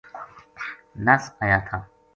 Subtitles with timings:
[1.05, 1.77] نَس آیا تھا